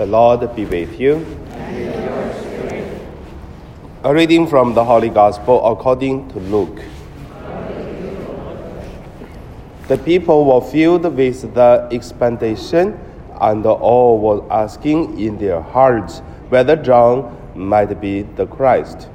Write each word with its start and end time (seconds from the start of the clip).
The 0.00 0.06
Lord 0.06 0.56
be 0.56 0.64
with 0.64 0.98
you. 0.98 1.26
A 4.02 4.14
reading 4.14 4.46
from 4.46 4.72
the 4.72 4.82
Holy 4.82 5.10
Gospel 5.10 5.62
according 5.70 6.26
to 6.30 6.38
Luke. 6.38 6.80
The 9.88 9.98
people 9.98 10.46
were 10.46 10.66
filled 10.66 11.04
with 11.04 11.52
the 11.52 11.86
expectation, 11.92 12.98
and 13.42 13.66
all 13.66 14.18
were 14.18 14.50
asking 14.50 15.20
in 15.20 15.36
their 15.36 15.60
hearts 15.60 16.20
whether 16.48 16.76
John 16.76 17.36
might 17.54 18.00
be 18.00 18.22
the 18.22 18.46
Christ. 18.46 19.06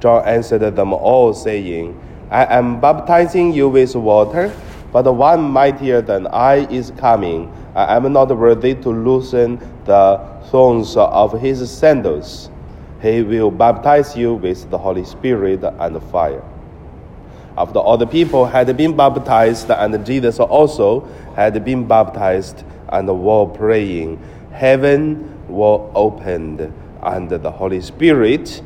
John 0.00 0.22
answered 0.26 0.76
them 0.76 0.92
all, 0.92 1.32
saying, 1.32 1.98
I 2.30 2.44
am 2.54 2.78
baptizing 2.78 3.54
you 3.54 3.70
with 3.70 3.96
water, 3.96 4.52
but 4.94 5.12
one 5.12 5.42
mightier 5.42 6.00
than 6.00 6.28
I 6.28 6.68
is 6.70 6.92
coming. 6.92 7.52
I 7.74 7.96
am 7.96 8.12
not 8.12 8.28
worthy 8.28 8.76
to 8.76 8.90
loosen 8.90 9.58
the 9.86 10.20
thongs 10.52 10.96
of 10.96 11.32
his 11.40 11.68
sandals. 11.68 12.48
He 13.02 13.22
will 13.22 13.50
baptize 13.50 14.16
you 14.16 14.34
with 14.34 14.70
the 14.70 14.78
Holy 14.78 15.04
Spirit 15.04 15.64
and 15.64 16.00
fire. 16.12 16.44
After 17.58 17.80
all 17.80 17.96
the 17.96 18.06
people 18.06 18.46
had 18.46 18.76
been 18.76 18.96
baptized, 18.96 19.68
and 19.68 20.06
Jesus 20.06 20.38
also 20.38 21.08
had 21.34 21.64
been 21.64 21.88
baptized, 21.88 22.62
and 22.90 23.08
were 23.20 23.46
praying, 23.46 24.22
heaven 24.52 25.48
was 25.48 25.90
opened, 25.96 26.72
and 27.02 27.28
the 27.28 27.50
Holy 27.50 27.80
Spirit 27.80 28.62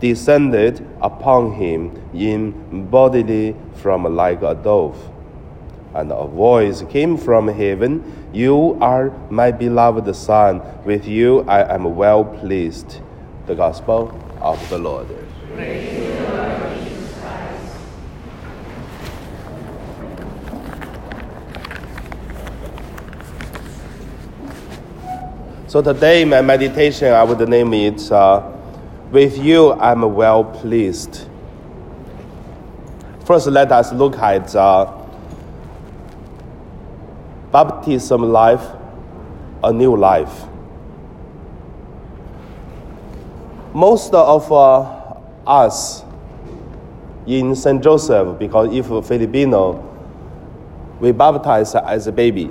descended 0.00 0.84
upon 1.00 1.52
him 1.52 2.02
in 2.12 2.90
bodily 2.90 3.54
form 3.76 4.12
like 4.16 4.42
a 4.42 4.56
dove. 4.56 4.98
And 5.94 6.12
a 6.12 6.26
voice 6.26 6.82
came 6.90 7.16
from 7.16 7.48
heaven 7.48 8.28
You 8.32 8.78
are 8.80 9.10
my 9.30 9.50
beloved 9.50 10.14
Son, 10.14 10.62
with 10.84 11.06
you 11.06 11.40
I 11.48 11.74
am 11.74 11.96
well 11.96 12.24
pleased. 12.24 13.00
The 13.46 13.54
Gospel 13.54 14.16
of 14.40 14.68
the 14.68 14.78
Lord. 14.78 15.08
So 25.70 25.80
today, 25.80 26.24
my 26.24 26.42
meditation, 26.42 27.12
I 27.12 27.22
would 27.22 27.48
name 27.48 27.72
it 27.74 28.10
uh, 28.10 28.42
With 29.12 29.38
You 29.38 29.74
I'm 29.74 30.16
Well 30.16 30.42
Pleased. 30.42 31.28
First, 33.24 33.46
let 33.46 33.70
us 33.70 33.92
look 33.92 34.18
at 34.18 34.52
uh, 34.56 34.99
baptism 37.52 38.22
life, 38.32 38.64
a 39.62 39.72
new 39.72 39.96
life. 39.96 40.44
Most 43.74 44.14
of 44.14 44.50
uh, 44.52 44.80
us 45.46 46.04
in 47.26 47.54
St. 47.54 47.82
Joseph, 47.82 48.38
because 48.38 48.74
if 48.74 48.86
Filipino, 49.06 49.86
we 51.00 51.12
baptize 51.12 51.74
as 51.74 52.06
a 52.06 52.12
baby. 52.12 52.50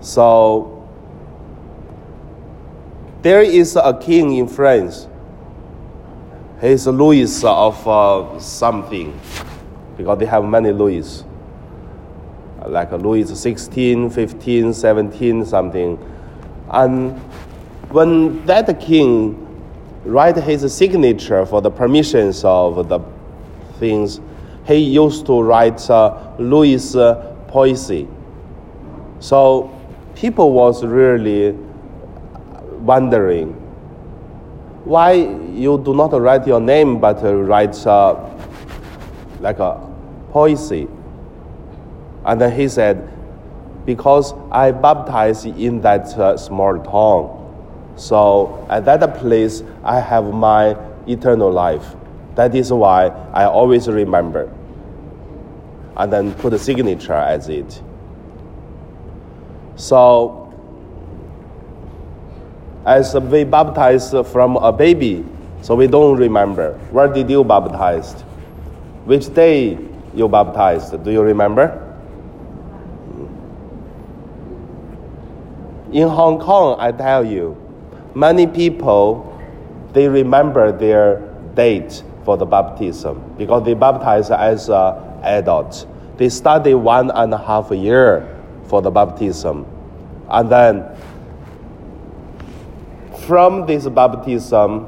So 0.00 0.86
there 3.22 3.42
is 3.42 3.76
a 3.76 3.98
king 4.00 4.36
in 4.36 4.48
France. 4.48 5.06
He's 6.60 6.86
Louis 6.86 7.44
of 7.44 7.86
uh, 7.86 8.40
something, 8.40 9.18
because 9.96 10.18
they 10.18 10.26
have 10.26 10.44
many 10.44 10.72
Louis 10.72 11.24
like 12.66 12.90
Louis 12.92 13.28
16, 13.38 14.10
15, 14.10 14.74
17, 14.74 15.44
something. 15.44 15.98
And 16.70 17.18
when 17.90 18.44
that 18.46 18.80
king 18.80 19.44
write 20.04 20.36
his 20.36 20.74
signature 20.74 21.46
for 21.46 21.60
the 21.62 21.70
permissions 21.70 22.44
of 22.44 22.88
the 22.88 23.00
things, 23.78 24.20
he 24.66 24.76
used 24.76 25.26
to 25.26 25.40
write 25.40 25.88
uh, 25.88 26.32
Louis 26.38 26.94
uh, 26.94 27.34
Poissy. 27.48 28.06
So 29.20 29.74
people 30.14 30.52
was 30.52 30.84
really 30.84 31.52
wondering 32.80 33.52
why 34.84 35.12
you 35.12 35.80
do 35.84 35.94
not 35.94 36.12
write 36.20 36.46
your 36.46 36.60
name 36.60 36.98
but 36.98 37.20
write 37.22 37.76
uh, 37.86 38.14
like 39.40 39.58
a 39.58 39.80
Poissy. 40.30 40.86
And 42.24 42.40
then 42.40 42.52
he 42.52 42.68
said, 42.68 43.08
Because 43.86 44.34
I 44.50 44.70
baptized 44.72 45.46
in 45.46 45.80
that 45.82 46.06
uh, 46.18 46.36
small 46.36 46.78
town. 46.78 47.34
So 47.96 48.66
at 48.70 48.84
that 48.84 49.16
place, 49.18 49.62
I 49.82 50.00
have 50.00 50.32
my 50.32 50.76
eternal 51.06 51.50
life. 51.50 51.96
That 52.34 52.54
is 52.54 52.72
why 52.72 53.08
I 53.32 53.44
always 53.44 53.88
remember. 53.88 54.52
And 55.96 56.12
then 56.12 56.34
put 56.34 56.52
a 56.52 56.58
signature 56.58 57.12
as 57.12 57.48
it. 57.48 57.82
So, 59.74 60.52
as 62.86 63.14
we 63.14 63.44
baptize 63.44 64.10
from 64.32 64.56
a 64.56 64.72
baby, 64.72 65.24
so 65.62 65.74
we 65.74 65.88
don't 65.88 66.16
remember. 66.16 66.74
Where 66.90 67.08
did 67.08 67.28
you 67.28 67.42
baptize? 67.42 68.12
Which 69.04 69.32
day 69.34 69.78
you 70.14 70.28
baptized? 70.28 71.02
Do 71.02 71.10
you 71.10 71.22
remember? 71.22 71.87
In 75.92 76.08
Hong 76.08 76.38
Kong, 76.38 76.76
I 76.78 76.92
tell 76.92 77.24
you, 77.24 77.56
many 78.14 78.46
people 78.46 79.24
they 79.92 80.06
remember 80.06 80.70
their 80.70 81.20
date 81.54 82.02
for 82.24 82.36
the 82.36 82.44
baptism 82.44 83.34
because 83.38 83.64
they 83.64 83.74
baptize 83.74 84.30
as 84.30 84.68
uh, 84.68 85.20
adults. 85.22 85.86
They 86.18 86.28
study 86.28 86.74
one 86.74 87.10
and 87.10 87.32
a 87.32 87.38
half 87.38 87.70
year 87.70 88.36
for 88.66 88.82
the 88.82 88.90
baptism, 88.90 89.64
and 90.28 90.50
then 90.50 90.84
from 93.26 93.66
this 93.66 93.86
baptism, 93.86 94.86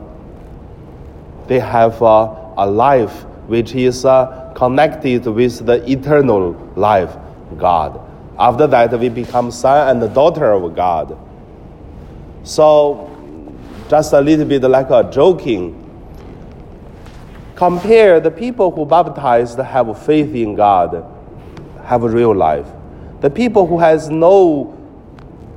they 1.47 1.61
have 1.61 2.03
uh, 2.03 2.35
a 2.57 2.67
life 2.67 3.25
which 3.47 3.75
is 3.75 4.05
uh, 4.05 4.53
connected 4.55 5.27
with 5.27 5.67
the 5.67 5.91
eternal 5.91 6.53
life, 6.77 7.17
God. 7.59 8.00
After 8.41 8.67
that, 8.69 8.99
we 8.99 9.11
become 9.11 9.51
son 9.51 10.03
and 10.03 10.15
daughter 10.15 10.51
of 10.53 10.75
God. 10.75 11.19
So, 12.43 13.07
just 13.91 14.15
a 14.15 14.21
little 14.23 14.47
bit 14.47 14.63
like 14.63 14.89
a 14.89 15.11
joking. 15.13 15.77
Compare 17.55 18.19
the 18.21 18.31
people 18.31 18.71
who 18.71 18.87
baptized 18.87 19.59
have 19.59 20.03
faith 20.03 20.35
in 20.35 20.55
God, 20.55 21.05
have 21.85 22.03
a 22.03 22.09
real 22.09 22.35
life. 22.35 22.67
The 23.21 23.29
people 23.29 23.67
who 23.67 23.79
has 23.79 24.09
no 24.09 24.75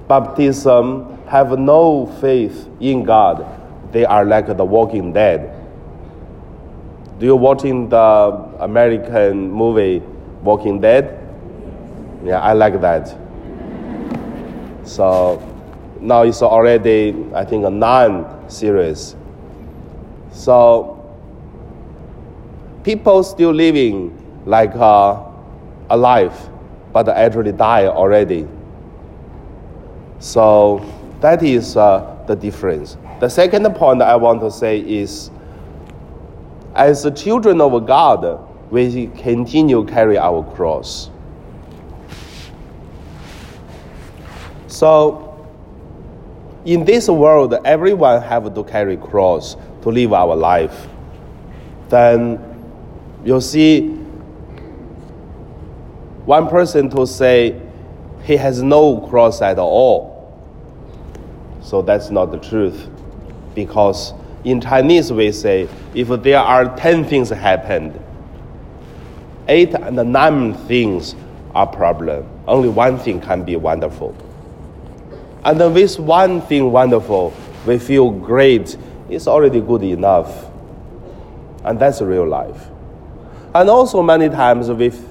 baptism 0.09 1.17
have 1.27 1.57
no 1.57 2.07
faith 2.19 2.67
in 2.81 3.05
God. 3.05 3.47
They 3.94 4.03
are 4.03 4.25
like 4.25 4.47
the 4.47 4.65
walking 4.65 5.13
dead. 5.13 5.57
Do 7.17 7.25
you 7.27 7.38
watching 7.38 7.88
the 7.88 7.97
American 8.59 9.50
movie 9.50 10.03
Walking 10.41 10.81
Dead? 10.81 11.22
Yeah, 12.23 12.39
I 12.39 12.53
like 12.53 12.79
that. 12.79 13.17
So 14.85 15.41
now 16.00 16.23
it's 16.23 16.41
already, 16.41 17.16
I 17.34 17.44
think, 17.44 17.66
a 17.66 17.69
nine 17.69 18.25
series. 18.50 19.16
So 20.31 21.00
people 22.83 23.23
still 23.23 23.51
living 23.51 24.17
like 24.45 24.73
uh, 24.75 25.22
alive, 25.89 26.33
but 26.91 27.09
actually 27.09 27.51
die 27.51 27.88
already. 27.88 28.47
So 30.19 30.81
that 31.19 31.44
is 31.44 31.75
uh, 31.75 32.24
the 32.27 32.36
difference. 32.36 32.97
The 33.19 33.30
second 33.30 33.65
point 33.75 34.01
I 34.01 34.15
want 34.15 34.42
to 34.42 34.51
say 34.51 34.80
is, 34.80 35.30
as 36.75 37.03
the 37.03 37.12
children 37.12 37.62
of 37.62 37.86
God, 37.86 38.47
we 38.71 39.07
continue 39.18 39.86
carry 39.86 40.18
our 40.18 40.44
cross. 40.56 41.09
So, 44.73 45.29
in 46.65 46.83
this 46.83 47.07
world, 47.07 47.53
everyone 47.63 48.23
have 48.23 48.55
to 48.55 48.63
carry 48.63 48.97
cross 48.97 49.55
to 49.83 49.89
live 49.89 50.13
our 50.13 50.35
life. 50.35 50.87
Then 51.89 52.39
you 53.23 53.39
see 53.39 53.89
one 56.25 56.47
person 56.47 56.89
to 56.89 57.05
say 57.05 57.61
he 58.23 58.35
has 58.35 58.63
no 58.63 58.97
cross 59.09 59.43
at 59.43 59.59
all. 59.59 60.41
So 61.61 61.83
that's 61.83 62.09
not 62.09 62.31
the 62.31 62.39
truth. 62.39 62.89
Because 63.53 64.15
in 64.43 64.59
Chinese 64.59 65.13
we 65.13 65.31
say 65.33 65.69
if 65.93 66.07
there 66.23 66.39
are 66.39 66.75
ten 66.77 67.05
things 67.05 67.29
happened, 67.29 67.99
eight 69.47 69.75
and 69.75 69.97
nine 70.11 70.55
things 70.67 71.13
are 71.53 71.67
problem. 71.67 72.27
Only 72.47 72.69
one 72.69 72.97
thing 72.97 73.21
can 73.21 73.43
be 73.43 73.55
wonderful. 73.55 74.15
And 75.45 75.60
with 75.74 76.00
one 76.00 76.42
thing 76.42 76.72
wonderful, 76.72 77.34
we 77.66 77.78
feel 77.78 78.12
great. 78.12 78.78
It's 79.10 79.28
already 79.28 79.60
good 79.60 79.84
enough. 79.84 80.45
And 81.66 81.80
that's 81.80 82.01
real 82.01 82.28
life. 82.28 82.68
And 83.54 83.69
also, 83.69 84.01
many 84.01 84.30
times, 84.30 84.69
with 84.69 85.06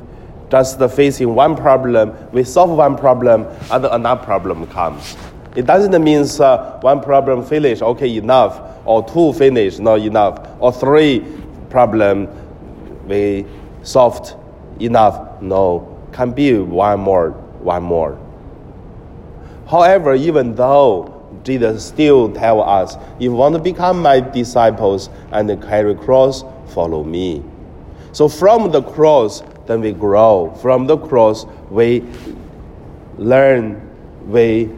just 0.50 0.81
facing 0.90 1.34
one 1.34 1.56
problem, 1.56 2.14
we 2.32 2.44
solve 2.44 2.70
one 2.70 2.96
problem, 2.96 3.46
and 3.70 3.84
another 3.84 4.23
problem 4.23 4.67
comes. 4.67 5.17
It 5.55 5.67
doesn't 5.67 6.02
mean 6.02 6.26
uh, 6.40 6.81
one 6.81 7.00
problem 7.02 7.44
finish, 7.44 7.82
okay, 7.82 8.17
enough, 8.17 8.61
or 8.84 9.06
two 9.06 9.32
finish, 9.34 9.79
not 9.79 10.00
enough, 10.00 10.49
or 10.61 10.73
three 10.73 11.25
problem 11.70 12.29
we 13.06 13.46
solved 13.82 14.34
enough. 14.81 15.40
No, 15.43 15.99
can 16.12 16.32
be 16.32 16.58
one 16.58 17.00
more, 17.00 17.31
one 17.31 17.82
more. 17.82 18.19
However, 19.72 20.14
even 20.14 20.54
though 20.54 21.26
Jesus 21.44 21.82
still 21.82 22.30
tell 22.30 22.60
us, 22.60 22.96
if 23.16 23.22
you 23.22 23.32
want 23.32 23.54
to 23.54 23.58
become 23.58 24.02
my 24.02 24.20
disciples 24.20 25.08
and 25.30 25.48
carry 25.62 25.94
cross, 25.94 26.44
follow 26.74 27.02
me. 27.02 27.42
So 28.12 28.28
from 28.28 28.70
the 28.70 28.82
cross, 28.82 29.42
then 29.66 29.80
we 29.80 29.92
grow. 29.92 30.54
From 30.60 30.86
the 30.86 30.98
cross, 30.98 31.46
we 31.70 32.04
learn, 33.16 33.80
we 34.28 34.69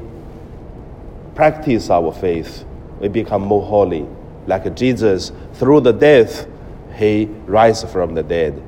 practice 1.34 1.90
our 1.90 2.12
faith. 2.12 2.64
We 3.00 3.08
become 3.08 3.42
more 3.42 3.66
holy. 3.66 4.06
Like 4.46 4.76
Jesus, 4.76 5.32
through 5.54 5.80
the 5.80 5.92
death, 5.92 6.46
he 6.94 7.24
rises 7.46 7.90
from 7.90 8.14
the 8.14 8.22
dead. 8.22 8.62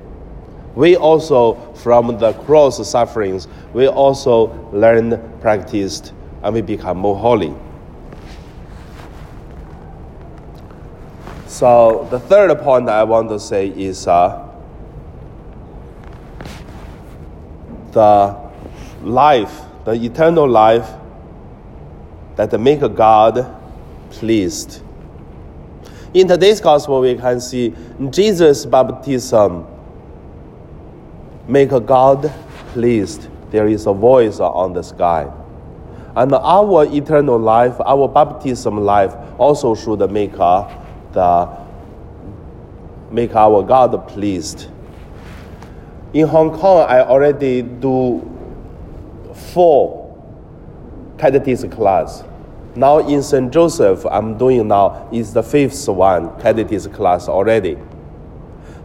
We 0.75 0.97
also, 0.97 1.55
from 1.75 2.19
the 2.19 2.33
cross 2.33 2.85
sufferings, 2.87 3.47
we 3.73 3.87
also 3.87 4.47
learn, 4.73 5.39
practiced, 5.41 6.13
and 6.47 6.55
we 6.55 6.63
become 6.63 6.99
more 6.99 7.17
holy. 7.17 7.53
So 11.49 12.07
the 12.09 12.21
third 12.21 12.57
point 12.61 12.89
I 12.89 13.03
want 13.03 13.31
to 13.31 13.41
say 13.41 13.67
is 13.67 14.07
uh, 14.07 14.49
the 17.91 18.37
life, 19.03 19.61
the 19.85 19.95
eternal 19.95 20.49
life 20.49 20.89
that 22.37 22.61
make 22.61 22.79
God 22.95 23.61
pleased. 24.11 24.83
In 26.15 26.29
today's 26.29 26.61
gospel, 26.61 27.01
we 27.01 27.17
can 27.17 27.41
see 27.41 27.75
Jesus' 28.11 28.65
baptism 28.65 29.67
make 31.49 31.71
God 31.71 32.33
pleased. 32.69 33.27
There 33.51 33.67
is 33.67 33.89
a 33.89 33.93
voice 33.93 34.39
on 34.39 34.75
the 34.75 34.83
sky. 34.85 35.36
And 36.17 36.33
our 36.33 36.87
eternal 36.87 37.39
life, 37.39 37.75
our 37.85 38.09
baptism 38.09 38.79
life, 38.79 39.15
also 39.39 39.75
should 39.75 40.11
make 40.11 40.33
uh, 40.39 40.67
the 41.13 41.67
make 43.11 43.35
our 43.35 43.63
God 43.63 44.09
pleased. 44.09 44.69
In 46.15 46.27
Hong 46.27 46.59
Kong, 46.59 46.87
I 46.89 47.01
already 47.01 47.63
do 47.63 48.23
four 49.53 50.07
catechism 51.19 51.71
class. 51.71 52.25
Now 52.75 52.99
in 52.99 53.23
St. 53.23 53.53
Joseph, 53.53 54.05
I'm 54.07 54.37
doing 54.37 54.69
now 54.69 55.09
is 55.13 55.33
the 55.33 55.43
fifth 55.43 55.89
one, 55.89 56.39
catechism 56.41 56.93
class 56.93 57.29
already. 57.29 57.77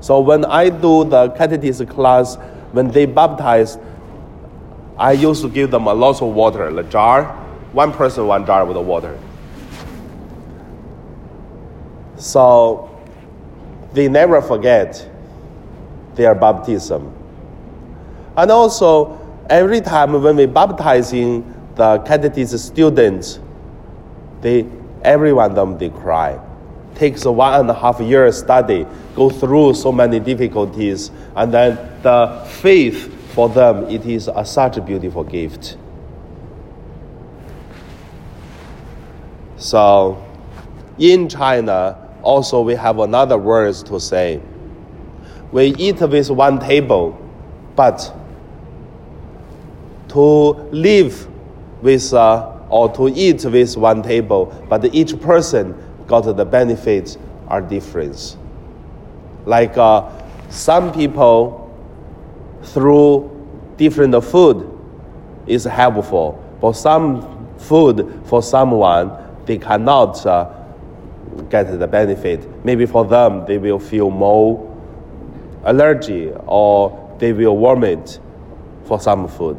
So 0.02 0.20
when 0.20 0.46
I 0.46 0.70
do 0.70 1.06
the 1.06 1.30
catechism 1.30 1.88
class, 1.88 2.36
when 2.72 2.90
they 2.90 3.06
baptize, 3.06 3.78
I 5.02 5.14
used 5.14 5.42
to 5.42 5.50
give 5.50 5.72
them 5.72 5.88
a 5.88 5.94
lot 5.96 6.22
of 6.22 6.32
water, 6.36 6.72
the 6.72 6.84
jar, 6.84 7.34
one 7.72 7.92
person, 7.92 8.28
one 8.28 8.46
jar 8.46 8.64
with 8.66 8.76
the 8.76 8.82
water. 8.82 9.18
So 12.18 13.02
they 13.94 14.08
never 14.08 14.44
forget 14.44 15.10
their 16.14 16.36
baptism. 16.36 17.12
And 18.38 18.52
also, 18.52 19.20
every 19.50 19.82
time 19.82 20.22
when 20.22 20.36
we 20.36 20.46
baptizing 20.46 21.52
the 21.74 21.98
catechism 22.06 22.60
students, 22.60 23.40
they 24.42 24.68
every 25.04 25.34
one 25.34 25.50
of 25.50 25.56
them 25.56 25.80
they 25.80 25.90
cry. 25.90 26.40
Takes 26.94 27.26
a 27.26 27.32
one 27.32 27.60
and 27.60 27.68
a 27.72 27.74
half 27.74 28.00
year 28.00 28.32
study, 28.32 28.86
go 29.16 29.32
through 29.32 29.74
so 29.74 29.92
many 29.92 30.20
difficulties, 30.20 31.10
and 31.36 31.52
then 31.52 31.76
the 32.04 32.46
faith 32.48 33.18
for 33.34 33.50
them 33.50 33.84
it 33.90 34.06
is 34.06 34.30
a, 34.34 34.46
such 34.46 34.78
a 34.78 34.82
beautiful 34.82 35.24
gift. 35.24 35.78
So, 39.58 40.26
in 40.98 41.30
China, 41.30 41.98
also 42.24 42.62
we 42.62 42.74
have 42.76 43.00
another 43.00 43.38
words 43.38 43.84
to 43.84 44.00
say. 44.00 44.42
We 45.52 45.76
eat 45.76 46.02
with 46.02 46.30
one 46.32 46.60
table, 46.60 47.18
but 47.76 48.14
to 50.10 50.20
live 50.72 51.28
with 51.82 52.14
uh, 52.14 52.58
or 52.70 52.92
to 52.96 53.10
eat 53.10 53.44
with 53.46 53.78
one 53.78 54.02
table, 54.02 54.46
but 54.70 54.84
each 54.96 55.20
person 55.20 55.76
got 56.08 56.22
the 56.22 56.46
benefits 56.46 57.18
are 57.48 57.62
different. 57.62 58.38
Like 59.46 59.78
uh, 59.78 60.10
some 60.50 60.92
people 60.92 61.61
through 62.74 63.30
different 63.78 64.24
food 64.24 64.68
is 65.48 65.66
helpful, 65.66 66.44
but 66.62 66.74
some 66.74 67.58
food 67.58 68.22
for 68.26 68.42
someone 68.42 69.12
they 69.46 69.58
cannot 69.58 70.26
uh, 70.26 70.50
get 71.50 71.64
the 71.80 71.88
benefit. 71.88 72.48
Maybe 72.66 72.86
for 72.86 73.06
them 73.06 73.46
they 73.46 73.58
will 73.58 73.80
feel 73.80 74.10
more 74.10 74.68
allergy 75.66 76.32
or 76.46 77.16
they 77.20 77.34
will 77.34 77.60
vomit 77.60 78.20
for 78.86 79.00
some 79.00 79.28
food. 79.28 79.58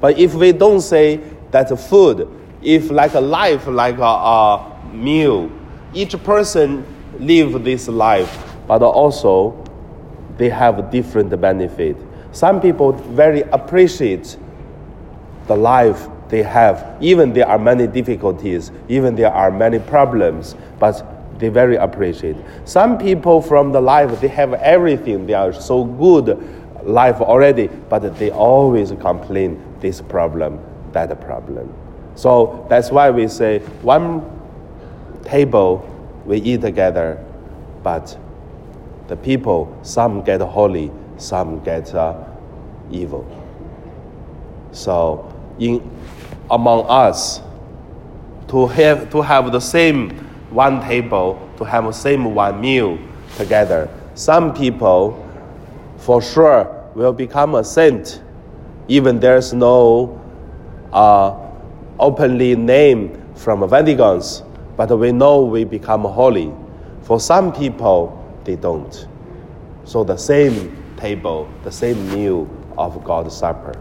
But 0.00 0.18
if 0.18 0.34
we 0.34 0.52
don't 0.52 0.80
say 0.80 1.20
that 1.50 1.68
food, 1.78 2.28
if 2.62 2.90
like 2.90 3.14
a 3.14 3.20
life, 3.20 3.66
like 3.66 3.98
a, 3.98 4.02
a 4.02 4.90
meal, 4.92 5.50
each 5.92 6.20
person 6.22 6.84
live 7.18 7.64
this 7.64 7.88
life, 7.88 8.56
but 8.66 8.82
also 8.82 9.64
they 10.36 10.48
have 10.48 10.90
different 10.90 11.38
benefit. 11.40 11.96
Some 12.32 12.60
people 12.60 12.92
very 12.92 13.42
appreciate 13.42 14.36
the 15.46 15.56
life 15.56 16.08
they 16.28 16.42
have, 16.44 16.96
even 17.00 17.32
there 17.32 17.48
are 17.48 17.58
many 17.58 17.88
difficulties, 17.88 18.70
even 18.88 19.16
there 19.16 19.32
are 19.32 19.50
many 19.50 19.80
problems, 19.80 20.54
but 20.78 21.04
they 21.40 21.48
very 21.48 21.76
appreciate. 21.76 22.36
Some 22.64 22.98
people 22.98 23.42
from 23.42 23.72
the 23.72 23.80
life 23.80 24.20
they 24.20 24.28
have 24.28 24.54
everything, 24.54 25.26
they 25.26 25.34
are 25.34 25.52
so 25.52 25.84
good 25.84 26.38
life 26.84 27.20
already, 27.20 27.66
but 27.88 28.16
they 28.16 28.30
always 28.30 28.92
complain 29.00 29.60
this 29.80 30.00
problem, 30.00 30.60
that 30.92 31.20
problem. 31.20 31.74
So 32.14 32.66
that's 32.68 32.90
why 32.90 33.10
we 33.10 33.26
say 33.26 33.58
one 33.82 34.22
table 35.24 35.86
we 36.24 36.38
eat 36.38 36.60
together, 36.60 37.24
but 37.82 38.16
the 39.08 39.16
people 39.16 39.76
some 39.82 40.22
get 40.22 40.40
holy, 40.40 40.92
some 41.20 41.62
get 41.62 41.94
uh, 41.94 42.24
evil. 42.90 43.24
So 44.72 45.32
in 45.58 45.80
among 46.50 46.86
us 46.88 47.40
to 48.48 48.66
have 48.66 49.10
to 49.10 49.22
have 49.22 49.52
the 49.52 49.60
same 49.60 50.10
one 50.50 50.80
table, 50.80 51.38
to 51.58 51.64
have 51.64 51.84
the 51.84 51.92
same 51.92 52.34
one 52.34 52.60
meal 52.60 52.98
together. 53.36 53.88
Some 54.14 54.52
people 54.52 55.26
for 55.98 56.20
sure 56.20 56.90
will 56.94 57.12
become 57.12 57.54
a 57.54 57.62
saint, 57.62 58.20
even 58.88 59.20
there's 59.20 59.52
no 59.52 60.20
uh, 60.92 61.36
openly 61.98 62.56
name 62.56 63.22
from 63.36 63.60
Vaticans, 63.60 64.44
but 64.76 64.90
we 64.98 65.12
know 65.12 65.42
we 65.44 65.64
become 65.64 66.02
holy. 66.02 66.52
For 67.02 67.20
some 67.20 67.52
people, 67.52 68.16
they 68.44 68.56
don't. 68.56 69.06
So 69.84 70.04
the 70.04 70.16
same 70.16 70.79
table, 71.00 71.48
the 71.64 71.72
same 71.72 72.12
meal 72.12 72.48
of 72.78 73.02
God's 73.04 73.36
supper. 73.36 73.74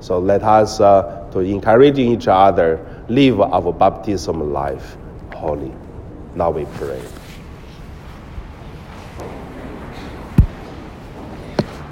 So 0.00 0.18
let 0.18 0.42
us 0.42 0.80
uh, 0.80 1.28
to 1.32 1.40
encouraging 1.40 2.10
each 2.10 2.26
other 2.28 3.04
live 3.08 3.40
our 3.40 3.72
baptism 3.72 4.52
life 4.52 4.96
holy. 5.34 5.72
Now 6.34 6.50
we 6.50 6.64
pray. 6.76 7.02